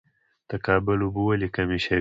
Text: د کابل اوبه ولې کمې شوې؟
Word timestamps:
د 0.49 0.51
کابل 0.65 0.97
اوبه 1.01 1.21
ولې 1.27 1.47
کمې 1.55 1.77
شوې؟ 1.83 1.89